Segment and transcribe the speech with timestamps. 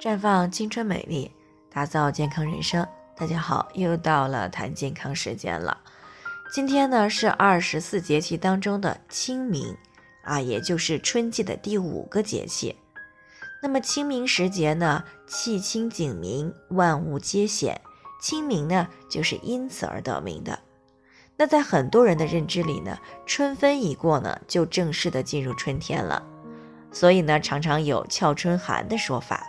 [0.00, 1.28] 绽放青春美丽，
[1.68, 2.86] 打造健康人生。
[3.16, 5.76] 大家好，又到了谈健康时间了。
[6.52, 9.76] 今天呢是二十四节气当中的清明
[10.22, 12.76] 啊，也就是春季的第五个节气。
[13.60, 17.80] 那么清明时节呢，气清景明，万物皆显。
[18.20, 20.60] 清明呢，就是因此而得名的。
[21.36, 22.96] 那在很多人的认知里呢，
[23.26, 26.22] 春分一过呢，就正式的进入春天了。
[26.92, 29.44] 所以呢，常常有俏春寒的说法。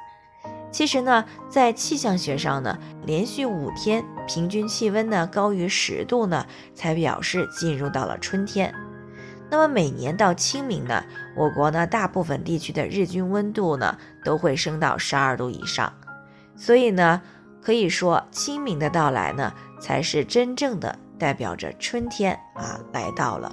[0.72, 8.74] 其实呢，在气象学上呢，连续五天平均气温呢高于十度呢，才表示进入到了春天。
[9.50, 11.04] 那么每年到清明呢，
[11.36, 15.91] 我国呢大部分地区的日均温度呢都会升到十二度以上。
[16.55, 17.20] 所以呢，
[17.62, 19.52] 可以说清明的到来呢，
[19.82, 23.52] 才是真正的代表着春天啊来到了。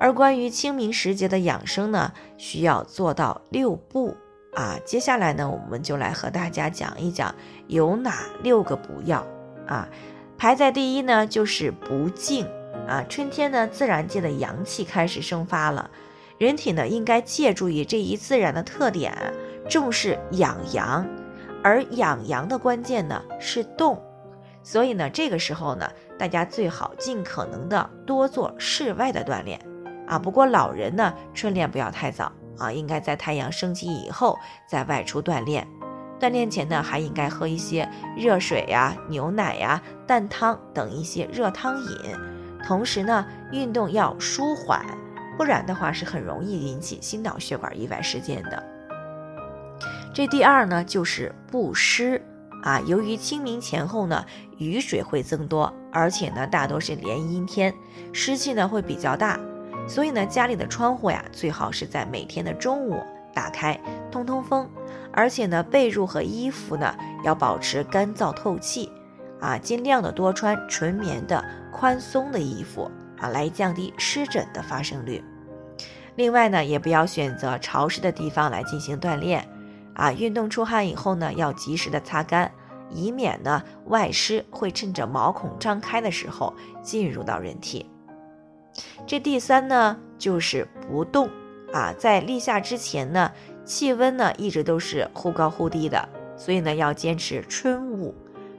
[0.00, 4.16] 而关于清明时节的养生呢，需要做到六不。
[4.54, 7.34] 啊，接下来呢，我们就来和大家讲一讲
[7.68, 9.26] 有哪六个不要
[9.66, 9.88] 啊。
[10.36, 12.46] 排在第一呢，就是不静
[12.88, 13.04] 啊。
[13.08, 15.90] 春天呢，自然界的阳气开始生发了，
[16.38, 19.14] 人体呢应该借助于这一自然的特点，
[19.68, 21.06] 重视养阳。
[21.62, 24.02] 而养阳的关键呢是动，
[24.62, 29.60] 所以呢，这个时候呢，大家最好尽可能的多做室外的锻炼
[30.06, 30.18] 啊。
[30.18, 32.32] 不过老人呢，春练不要太早。
[32.60, 35.66] 啊，应该在太阳升起以后再外出锻炼。
[36.20, 41.96] 锻炼前呢，还应该喝一些热水呀、牛奶呀、蛋汤等一些热汤饮。
[42.62, 44.84] 同时呢，运动要舒缓，
[45.38, 48.62] 不然的话是很容易引起心脑血管意外事件的。
[50.12, 52.22] 这第二呢，就是不湿
[52.62, 52.78] 啊。
[52.80, 54.26] 由于清明前后呢，
[54.58, 57.72] 雨水会增多，而且呢，大多是连阴天，
[58.12, 59.40] 湿气呢会比较大。
[59.90, 62.96] 所以呢，家里的窗户呀，最好是在每天的中午
[63.34, 63.76] 打开，
[64.08, 64.70] 通通风。
[65.12, 68.92] 而且呢，被褥和衣服呢，要保持干燥透气，
[69.40, 75.24] 啊，尽量的多穿纯棉的宽松的衣服啊，来降低湿疹的发生率。
[76.14, 79.44] 另外呢，也不要选择潮湿的地方来进行锻炼，
[79.94, 82.48] 啊，运动出汗以后呢，要及时的擦干，
[82.90, 87.90] 以免呢外湿会趁着毛孔张开的时候进入到人体。
[89.06, 91.28] 这第三呢，就是不动
[91.72, 93.30] 啊，在立夏之前呢，
[93.64, 98.14] 气温呢一直都是忽高忽低的，所以呢要坚持春捂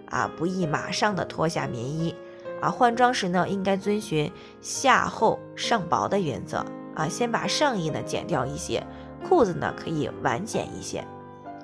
[0.09, 2.15] 啊，不宜马上的脱下棉衣
[2.61, 2.69] 啊。
[2.69, 8.85] 换装时呢，应该遵循夏厚上薄的原则啊，先把上衣呢减掉一些，
[9.27, 11.05] 裤子呢可以晚减一些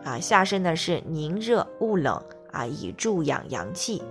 [0.04, 0.20] 啊。
[0.20, 2.22] 下身呢是宁热勿冷
[2.52, 4.02] 啊，以助养阳气。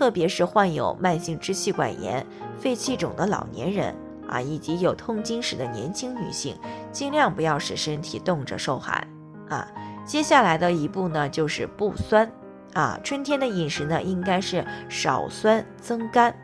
[0.00, 2.26] 特别是患有慢性支气管炎、
[2.58, 3.94] 肺气肿的老年人
[4.26, 6.58] 啊，以及有痛经史的年轻女性，
[6.90, 9.06] 尽量不要使身体冻着受寒
[9.50, 9.68] 啊。
[10.06, 12.26] 接下来的一步呢，就是不酸
[12.72, 12.98] 啊。
[13.04, 16.34] 春天的饮食呢，应该是少酸增甘，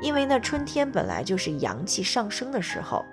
[0.00, 3.04] 因为呢，春天本来就是阳气上升的时候。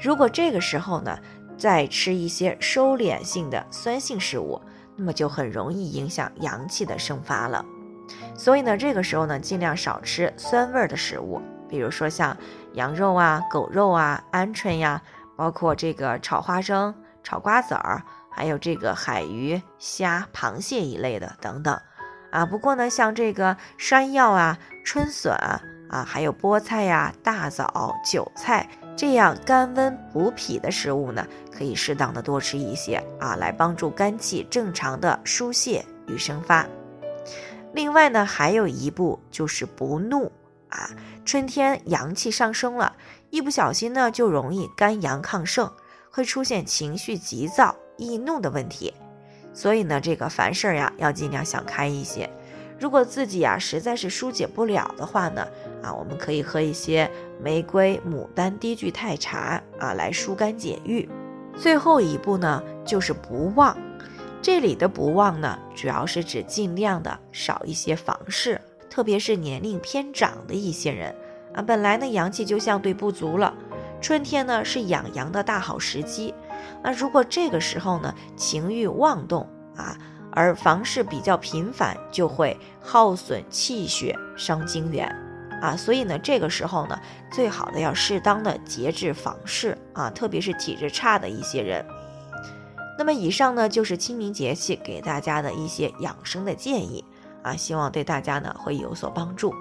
[0.00, 1.16] 如果这个时候呢，
[1.56, 4.60] 再吃一些收敛性的酸性食物，
[4.96, 7.64] 那么就很容易影响阳气的生发了。
[8.36, 12.36] 所以呢，这个时候呢，尽量少吃酸味儿的食物，比如说像
[12.74, 15.02] 羊肉啊、狗肉啊、鹌鹑呀，
[15.36, 21.78] 包括这个炒花生、炒瓜子儿，还有这个海鱼、虾、螃蟹一类的等等。
[22.30, 25.32] 啊，不过呢，像这个山药啊、春笋
[25.88, 36.66] 啊，还有菠菜呀、大枣、韭菜这样甘温补脾的食物呢，可以适当的多吃一些啊，来帮助肝气正常的疏泄与生发。
[37.76, 40.32] 另外呢，还有一步就是不怒
[40.70, 40.88] 啊。
[41.26, 42.96] 春天阳气上升了，
[43.28, 45.70] 一不小心呢，就容易肝阳亢盛，
[46.10, 48.94] 会出现情绪急躁、易怒的问题。
[49.52, 52.30] 所以呢，这个凡事呀，要尽量想开一些。
[52.80, 55.46] 如果自己呀实在是疏解不了的话呢，
[55.82, 57.10] 啊，我们可以喝一些
[57.42, 61.06] 玫瑰、牡丹低聚肽茶啊，来疏肝解郁。
[61.54, 63.76] 最后一步呢，就是不忘。
[64.46, 71.12] 这里的不忘呢，主要是指尽量的少一些房事，特别是年龄偏长的一些人
[71.52, 73.52] 啊，本来呢阳气就相对不足了，
[74.00, 76.32] 春天呢是养阳的大好时机。
[76.80, 79.44] 那如果这个时候呢情欲妄动
[79.74, 79.98] 啊，
[80.30, 85.12] 而房事比较频繁，就会耗损气血，伤精元
[85.60, 85.74] 啊。
[85.76, 86.96] 所以呢这个时候呢，
[87.32, 91.84] 最好的要适当的节制房事啊，特别是体质差的一些人。
[92.98, 97.04] 那么以上呢就是清明节气给大家的一些养生的建议
[97.42, 99.54] 啊，希望对大家呢会有所帮助。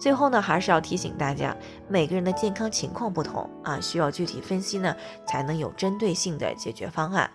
[0.00, 1.56] 最后呢还是要提醒大家，
[1.88, 4.94] 每个人的健康情况不同啊，需要具体分析呢
[5.26, 7.30] 才能有针对性的解决方案。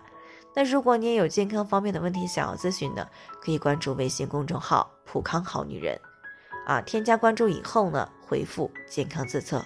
[0.54, 3.06] 那如果你也有健康方面的问题想要咨询呢，
[3.40, 5.98] 可以关注微信公众号“普康好女人”，
[6.66, 9.64] 啊，添加关注以后呢，回复“健康自测”，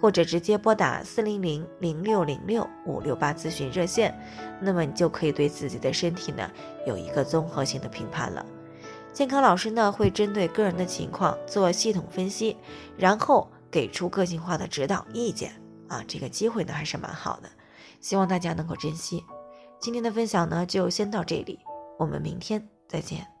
[0.00, 4.14] 或者直接拨打四零零零六零六五六八咨询热线，
[4.60, 6.50] 那么你就可以对自己的身体呢
[6.86, 8.44] 有一个综合性的评判了。
[9.12, 12.56] 健康老师呢会针对个人的情况做系统分析，
[12.96, 15.52] 然后给出个性化的指导意见。
[15.88, 17.48] 啊，这个机会呢还是蛮好的，
[18.00, 19.24] 希望大家能够珍惜。
[19.78, 21.60] 今天的分享呢就先到这里，
[21.98, 23.35] 我们明天再见。